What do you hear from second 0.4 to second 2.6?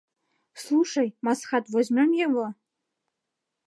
Слушай, Масхад, возьмём его?